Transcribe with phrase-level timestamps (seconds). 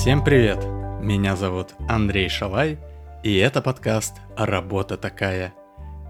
[0.00, 0.64] Всем привет!
[1.02, 2.78] Меня зовут Андрей Шалай,
[3.24, 5.54] и это подкаст «Работа такая».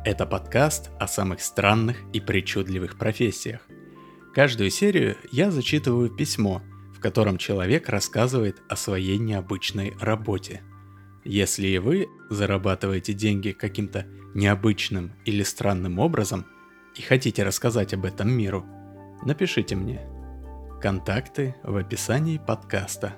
[0.04, 3.62] Это подкаст о самых странных и причудливых профессиях.
[4.34, 6.60] Каждую серию я зачитываю письмо,
[6.94, 10.60] в котором человек рассказывает о своей необычной работе.
[11.24, 16.44] Если и вы зарабатываете деньги каким-то необычным или странным образом
[16.94, 18.66] и хотите рассказать об этом миру,
[19.24, 20.06] напишите мне.
[20.82, 23.14] Контакты в описании подкаста.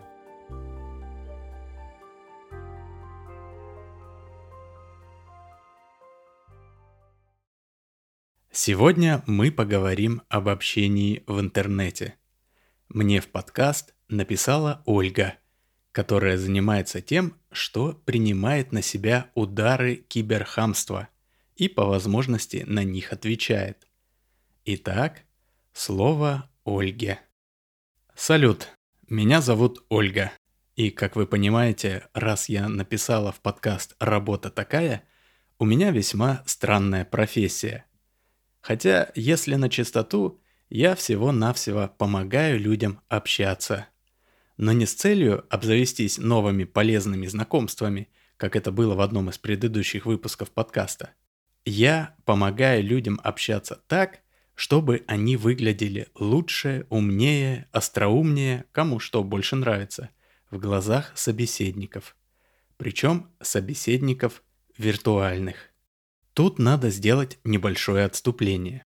[8.52, 12.16] Сегодня мы поговорим об общении в интернете.
[12.88, 15.36] Мне в подкаст написала Ольга,
[15.92, 21.08] которая занимается тем, что принимает на себя удары киберхамства
[21.54, 23.86] и по возможности на них отвечает.
[24.64, 25.22] Итак,
[25.72, 27.20] слово Ольге.
[28.16, 28.68] Салют,
[29.08, 30.32] меня зовут Ольга.
[30.74, 35.04] И, как вы понимаете, раз я написала в подкаст «Работа такая»,
[35.60, 37.84] у меня весьма странная профессия–
[38.60, 43.86] Хотя, если на чистоту, я всего-навсего помогаю людям общаться.
[44.56, 50.06] Но не с целью обзавестись новыми полезными знакомствами, как это было в одном из предыдущих
[50.06, 51.10] выпусков подкаста.
[51.64, 54.20] Я помогаю людям общаться так,
[54.54, 60.10] чтобы они выглядели лучше, умнее, остроумнее, кому что больше нравится,
[60.50, 62.16] в глазах собеседников.
[62.76, 64.42] Причем собеседников
[64.76, 65.69] виртуальных.
[66.34, 68.84] Тут надо сделать небольшое отступление.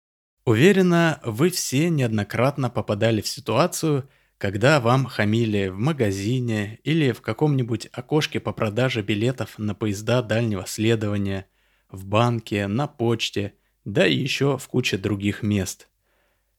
[0.46, 7.90] Уверена, вы все неоднократно попадали в ситуацию, когда вам хамили в магазине или в каком-нибудь
[7.92, 11.48] окошке по продаже билетов на поезда дальнего следования,
[11.90, 13.54] в банке, на почте,
[13.86, 15.90] да и еще в куче других мест.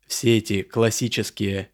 [0.06, 1.70] Все эти классические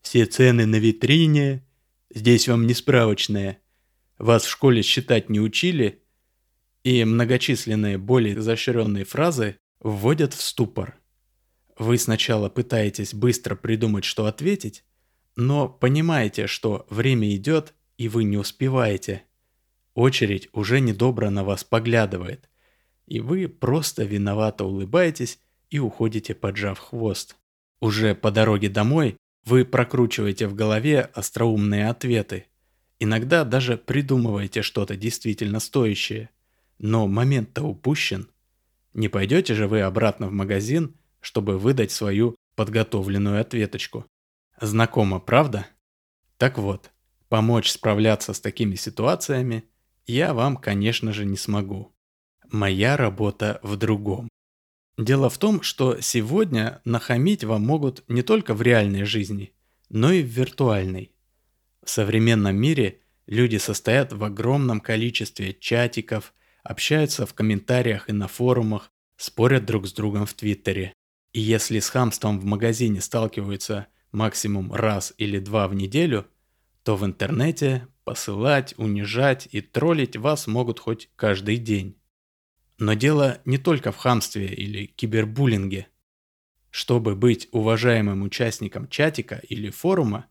[0.00, 1.66] «все цены на витрине»,
[2.12, 3.58] «здесь вам не справочная»,
[4.16, 6.02] «вас в школе считать не учили»
[6.82, 10.98] и многочисленные более изощренные фразы вводят в ступор.
[11.78, 14.84] Вы сначала пытаетесь быстро придумать, что ответить,
[15.36, 19.24] но понимаете, что время идет, и вы не успеваете.
[19.94, 22.48] Очередь уже недобро на вас поглядывает,
[23.06, 25.38] и вы просто виновато улыбаетесь
[25.70, 27.36] и уходите, поджав хвост.
[27.80, 32.46] Уже по дороге домой вы прокручиваете в голове остроумные ответы.
[32.98, 36.30] Иногда даже придумываете что-то действительно стоящее–
[36.80, 38.28] но момент-то упущен.
[38.94, 44.06] Не пойдете же вы обратно в магазин, чтобы выдать свою подготовленную ответочку.
[44.60, 45.66] Знакомо, правда?
[46.38, 46.90] Так вот,
[47.28, 49.64] помочь справляться с такими ситуациями
[50.06, 51.94] я вам, конечно же, не смогу.
[52.50, 54.28] Моя работа в другом.
[54.96, 59.52] Дело в том, что сегодня нахамить вам могут не только в реальной жизни,
[59.88, 61.12] но и в виртуальной.
[61.82, 68.90] В современном мире люди состоят в огромном количестве чатиков, общаются в комментариях и на форумах,
[69.16, 70.94] спорят друг с другом в Твиттере.
[71.32, 76.26] И если с хамством в магазине сталкиваются максимум раз или два в неделю,
[76.82, 81.96] то в интернете посылать, унижать и троллить вас могут хоть каждый день.
[82.78, 85.86] Но дело не только в хамстве или кибербуллинге.
[86.70, 90.26] Чтобы быть уважаемым участником чатика или форума,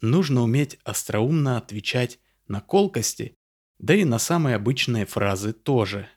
[0.00, 2.18] нужно уметь остроумно отвечать
[2.48, 3.36] на колкости
[3.78, 6.08] да и на самые обычные фразы тоже.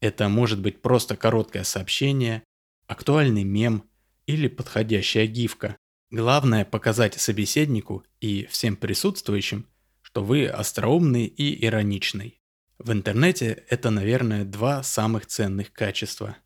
[0.00, 2.42] Это может быть просто короткое сообщение,
[2.86, 3.84] актуальный мем
[4.26, 5.76] или подходящая гифка.
[6.10, 9.66] Главное показать собеседнику и всем присутствующим,
[10.02, 12.40] что вы остроумный и ироничный.
[12.78, 16.36] В интернете это, наверное, два самых ценных качества.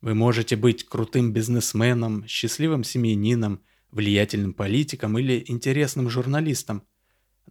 [0.00, 6.82] Вы можете быть крутым бизнесменом, счастливым семьянином, влиятельным политиком или интересным журналистом,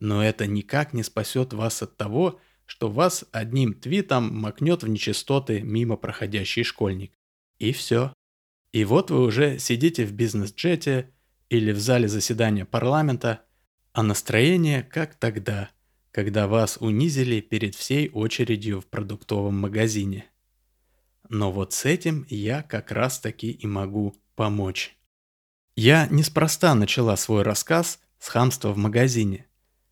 [0.02, 5.62] но это никак не спасет вас от того, что вас одним твитом макнет в нечистоты
[5.62, 7.14] мимо проходящий школьник.
[7.60, 8.12] И все.
[8.74, 11.12] И вот вы уже сидите в бизнес-джете
[11.50, 13.44] или в зале заседания парламента,
[13.94, 15.70] а настроение как тогда,
[16.12, 20.26] когда вас унизили перед всей очередью в продуктовом магазине.
[21.30, 24.98] Но вот с этим я как раз таки и могу помочь.
[25.76, 29.46] Я неспроста начала свой рассказ с хамства в магазине.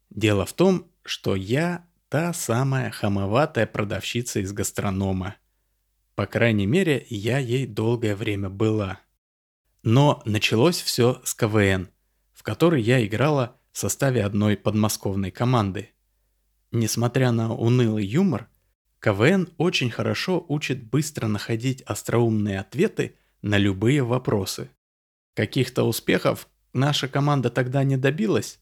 [0.09, 5.35] Дело в том, что я та самая хамоватая продавщица из гастронома.
[6.15, 8.99] По крайней мере, я ей долгое время была.
[9.83, 11.89] Но началось все с КВН,
[12.33, 15.91] в которой я играла в составе одной подмосковной команды.
[16.71, 18.49] Несмотря на унылый юмор,
[18.99, 24.69] КВН очень хорошо учит быстро находить остроумные ответы на любые вопросы.
[25.35, 28.59] Каких-то успехов наша команда тогда не добилась,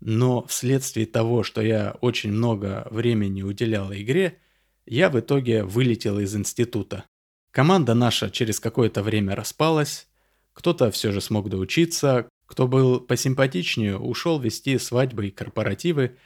[0.00, 4.38] но вследствие того, что я очень много времени уделял игре,
[4.86, 7.04] я в итоге вылетел из института.
[7.50, 10.06] Команда наша через какое-то время распалась,
[10.52, 16.16] кто-то все же смог доучиться, кто был посимпатичнее, ушел вести свадьбы и корпоративы,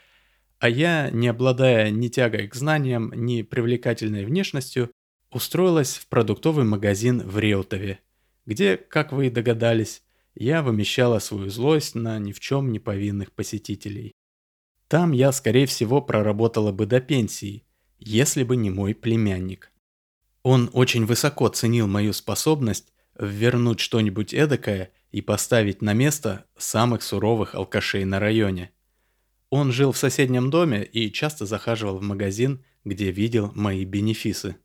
[0.59, 4.91] а я, не обладая ни тягой к знаниям, ни привлекательной внешностью,
[5.29, 7.99] устроилась в продуктовый магазин в Реутове,
[8.45, 10.03] где, как вы и догадались,
[10.35, 14.13] я вымещала свою злость на ни в чем не повинных посетителей.
[14.87, 17.63] Там я, скорее всего, проработала бы до пенсии,
[17.99, 19.71] если бы не мой племянник.
[20.43, 27.55] Он очень высоко ценил мою способность вернуть что-нибудь эдакое и поставить на место самых суровых
[27.55, 28.71] алкашей на районе.
[29.49, 34.57] Он жил в соседнем доме и часто захаживал в магазин, где видел мои бенефисы.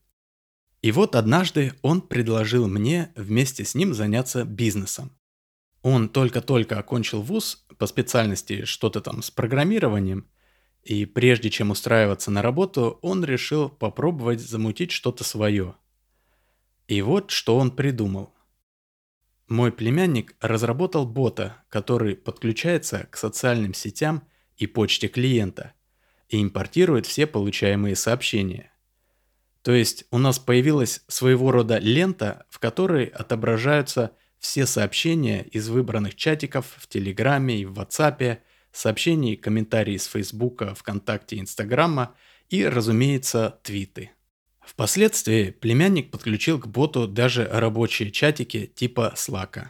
[0.80, 5.12] И вот однажды он предложил мне вместе с ним заняться бизнесом.
[5.82, 10.28] Он только-только окончил вуз по специальности что-то там с программированием,
[10.82, 15.74] и прежде чем устраиваться на работу, он решил попробовать замутить что-то свое.
[16.86, 18.34] И вот что он придумал.
[19.48, 24.22] Мой племянник разработал бота, который подключается к социальным сетям
[24.56, 25.74] и почте клиента
[26.28, 28.70] и импортирует все получаемые сообщения.
[29.62, 36.14] То есть у нас появилась своего рода лента, в которой отображаются все сообщения из выбранных
[36.14, 38.38] чатиков в Телеграме и в WhatsApp,
[38.72, 42.14] сообщения и комментарии из Фейсбука, ВКонтакте, Инстаграма
[42.48, 44.10] и, разумеется, твиты.
[44.60, 49.68] Впоследствии племянник подключил к боту даже рабочие чатики типа Slack.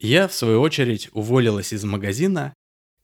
[0.00, 2.52] Я, в свою очередь, уволилась из магазина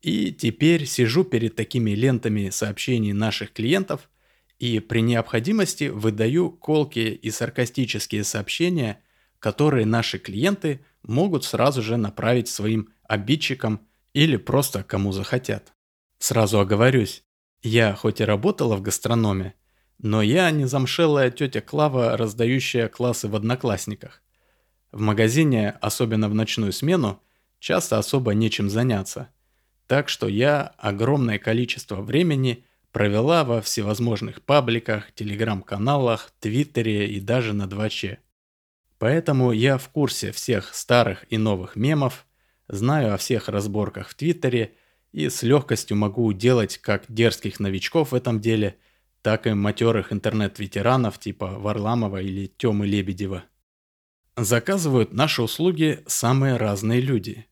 [0.02, 4.10] и теперь сижу перед такими лентами сообщений наших клиентов
[4.58, 9.00] и при необходимости выдаю колкие и саркастические сообщения
[9.44, 15.74] которые наши клиенты могут сразу же направить своим обидчикам или просто кому захотят.
[16.18, 17.24] Сразу оговорюсь,
[17.62, 19.52] я хоть и работала в гастрономе,
[19.98, 24.22] но я не замшелая тетя Клава, раздающая классы в одноклассниках.
[24.92, 27.20] В магазине, особенно в ночную смену,
[27.58, 29.28] часто особо нечем заняться.
[29.86, 37.64] Так что я огромное количество времени провела во всевозможных пабликах, телеграм-каналах, твиттере и даже на
[37.64, 38.20] 2Ч.
[39.04, 42.24] Поэтому я в курсе всех старых и новых мемов,
[42.68, 44.76] знаю о всех разборках в Твиттере
[45.12, 48.78] и с легкостью могу делать как дерзких новичков в этом деле,
[49.20, 53.44] так и матерых интернет-ветеранов типа Варламова или Тёмы Лебедева.
[54.38, 57.46] Заказывают наши услуги самые разные люди,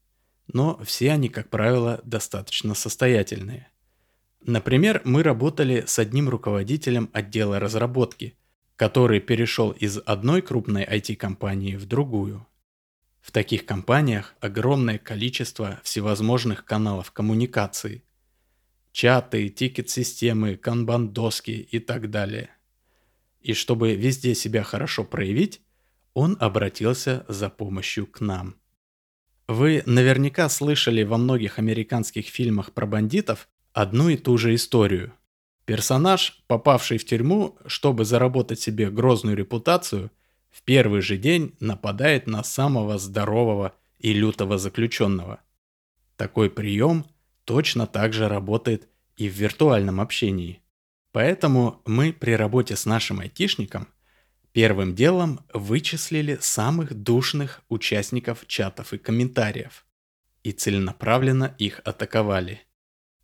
[0.47, 3.69] но все они, как правило, достаточно состоятельные.
[4.41, 8.39] Например, мы работали с одним руководителем отдела разработки–
[8.77, 12.47] который перешел из одной крупной IT-компании в другую.
[13.21, 18.03] В таких компаниях огромное количество всевозможных каналов коммуникации.
[18.91, 22.51] Чаты, тикет-системы, канбан-доски и так далее.
[23.41, 25.61] И чтобы везде себя хорошо проявить,
[26.15, 28.57] он обратился за помощью к нам.
[29.49, 35.15] Вы наверняка слышали во многих американских фильмах про бандитов одну и ту же историю–
[35.65, 40.11] Персонаж, попавший в тюрьму, чтобы заработать себе грозную репутацию,
[40.51, 45.41] в первый же день нападает на самого здорового и лютого заключенного.
[46.17, 47.07] Такой прием
[47.45, 50.61] точно так же работает и в виртуальном общении.
[51.13, 53.87] Поэтому мы при работе с нашим айтишником
[54.53, 59.87] первым делом вычислили самых душных участников чатов и комментариев
[60.43, 62.63] и целенаправленно их атаковали–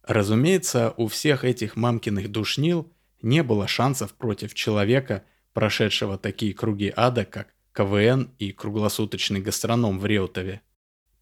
[0.08, 5.22] Разумеется, у всех этих мамкиных душнил не было шансов против человека,
[5.52, 10.62] прошедшего такие круги ада, как КВН и круглосуточный гастроном в Реутове.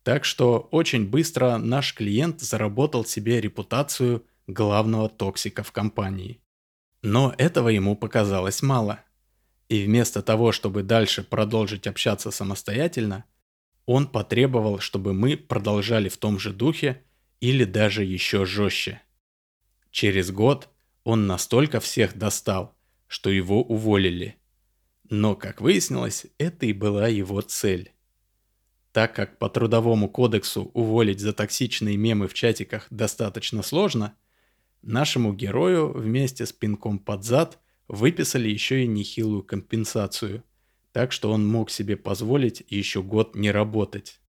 [0.04, 6.40] Так что очень быстро наш клиент заработал себе репутацию главного токсика в компании.
[7.02, 9.00] Но этого ему показалось мало.
[9.68, 13.24] И вместо того, чтобы дальше продолжить общаться самостоятельно,
[13.84, 17.02] он потребовал, чтобы мы продолжали в том же духе
[17.46, 19.02] или даже еще жестче.
[19.92, 20.68] Через год
[21.04, 22.76] он настолько всех достал,
[23.06, 24.34] что его уволили.
[25.08, 27.92] Но, как выяснилось, это и была его цель.
[28.90, 34.16] Так как по трудовому кодексу уволить за токсичные мемы в чатиках достаточно сложно,
[34.82, 40.42] нашему герою вместе с пинком под зад выписали еще и нехилую компенсацию,
[40.90, 44.20] так что он мог себе позволить еще год не работать.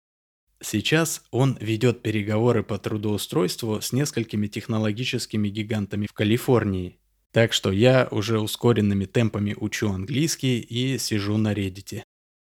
[0.59, 6.99] Сейчас он ведет переговоры по трудоустройству с несколькими технологическими гигантами в Калифорнии.
[7.31, 12.01] Так что я уже ускоренными темпами учу английский и сижу на Reddit.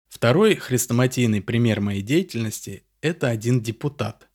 [0.09, 4.29] Второй хрестоматийный пример моей деятельности– это один депутат.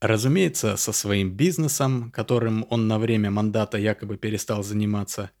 [0.00, 5.32] Разумеется, со своим бизнесом, которым он на время мандата якобы перестал заниматься.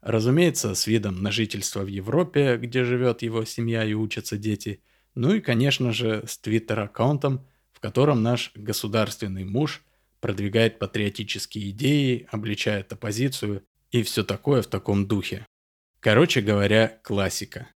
[0.00, 4.82] Разумеется, с видом на жительство в Европе, где живет его семья и учатся дети.
[5.18, 9.82] Ну и, конечно же, с твиттер-аккаунтом, в котором наш государственный муж
[10.20, 15.44] продвигает патриотические идеи, обличает оппозицию и все такое в таком духе.
[15.98, 17.66] Короче говоря, классика.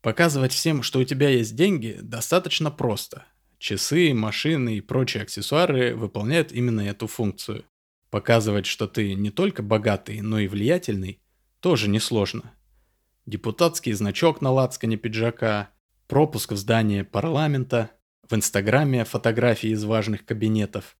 [0.00, 3.26] Показывать всем, что у тебя есть деньги, достаточно просто.
[3.58, 7.66] Часы, машины и прочие аксессуары выполняют именно эту функцию.
[8.08, 11.20] Показывать, что ты не только богатый, но и влиятельный,
[11.60, 12.54] тоже несложно.
[13.26, 15.71] Депутатский значок на лацкане пиджака,
[16.12, 17.90] пропуск в здание парламента,
[18.28, 20.98] в Инстаграме фотографии из важных кабинетов.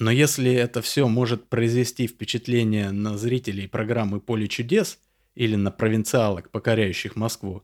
[0.00, 4.98] Но если это все может произвести впечатление на зрителей программы «Поле чудес»
[5.36, 7.62] или на провинциалок, покоряющих Москву,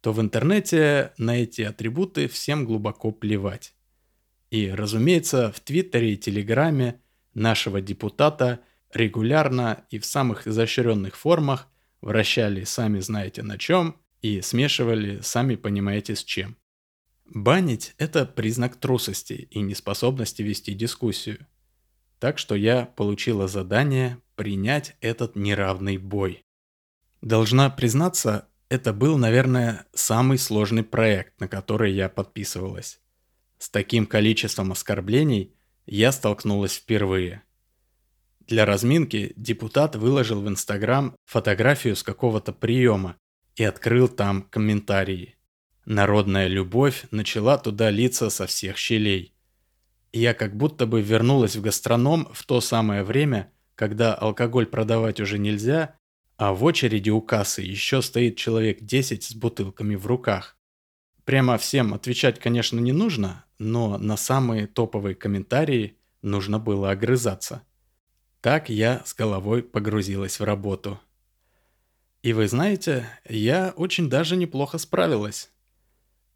[0.00, 3.74] то в интернете на эти атрибуты всем глубоко плевать.
[4.48, 7.00] И, разумеется, в Твиттере и Телеграме
[7.34, 8.60] нашего депутата
[8.94, 11.66] регулярно и в самых изощренных формах
[12.00, 16.56] вращали сами знаете на чем и смешивали сами понимаете с чем.
[17.26, 21.46] Банить– это признак трусости и неспособности вести дискуссию.
[22.18, 26.44] Так что я получила задание принять этот неравный бой.
[27.20, 33.00] Должна признаться, это был, наверное, самый сложный проект, на который я подписывалась.
[33.58, 35.54] С таким количеством оскорблений
[35.86, 37.42] я столкнулась впервые.
[38.40, 43.16] Для разминки депутат выложил в Инстаграм фотографию с какого-то приема
[43.56, 45.36] и открыл там комментарии.
[45.84, 49.34] Народная любовь начала туда литься со всех щелей.
[50.12, 55.38] Я как будто бы вернулась в гастроном в то самое время, когда алкоголь продавать уже
[55.38, 55.96] нельзя,
[56.36, 60.56] а в очереди у кассы еще стоит человек 10 с бутылками в руках.
[61.24, 67.62] Прямо всем отвечать, конечно, не нужно, но на самые топовые комментарии нужно было огрызаться.
[68.40, 71.00] Так я с головой погрузилась в работу.
[72.22, 75.50] И вы знаете, я очень даже неплохо справилась.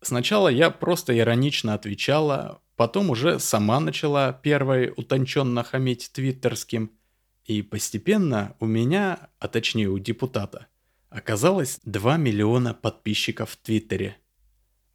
[0.03, 6.91] Сначала я просто иронично отвечала, потом уже сама начала первой утонченно хамить твиттерским–
[7.47, 10.67] и постепенно у меня, а точнее у депутата,
[11.11, 14.17] оказалось 2 миллиона подписчиков в Твиттере.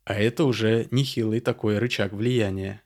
[0.03, 2.81] А это уже нехилый такой рычаг влияния.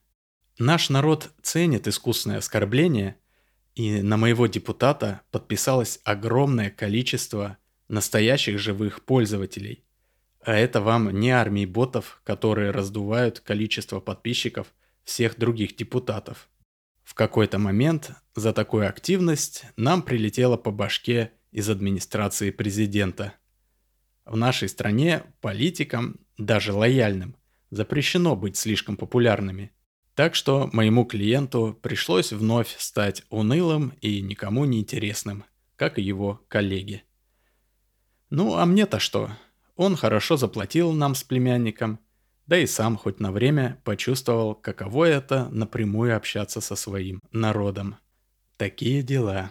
[0.60, 3.18] Наш народ ценит искусное оскорбление,
[3.74, 9.84] и на моего депутата подписалось огромное количество настоящих живых пользователей.
[10.42, 14.68] А это вам не армии ботов, которые раздувают количество подписчиков
[15.04, 16.50] всех других депутатов.
[17.04, 23.34] В какой-то момент за такую активность нам прилетело по башке из администрации президента.
[24.26, 27.36] В нашей стране политикам, даже лояльным,
[27.70, 29.72] запрещено быть слишком популярными.
[30.16, 35.44] Так что моему клиенту пришлось вновь стать унылым и никому не интересным,
[35.76, 37.04] как и его коллеги.
[38.30, 39.32] Ну а мне-то что?
[39.76, 42.00] Он хорошо заплатил нам с племянником,
[42.48, 47.98] да и сам хоть на время почувствовал, каково это напрямую общаться со своим народом.
[48.58, 49.50] Такие дела.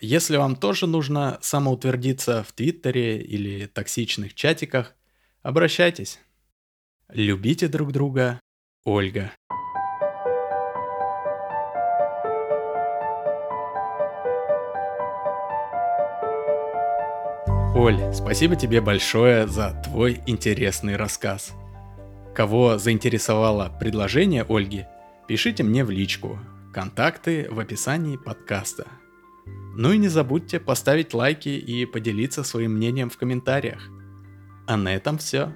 [0.00, 4.94] Если вам тоже нужно самоутвердиться в Твиттере или токсичных чатиках,
[5.42, 6.20] обращайтесь.
[7.08, 8.40] Любите друг друга.
[8.84, 9.32] Ольга.
[17.82, 21.54] Оль, спасибо тебе большое за твой интересный рассказ.
[22.34, 24.84] Кого заинтересовало предложение Ольги,
[25.26, 26.38] пишите мне в личку.
[26.74, 28.86] Контакты в описании подкаста.
[29.46, 33.88] Ну и не забудьте поставить лайки и поделиться своим мнением в комментариях.
[34.66, 35.54] А на этом все.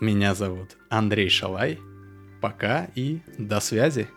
[0.00, 1.78] Меня зовут Андрей Шалай.
[2.40, 4.08] Пока и до связи.